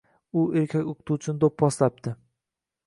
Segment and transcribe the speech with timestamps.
[0.43, 2.17] U erkak o‘qituvchini do‘pposlabdi.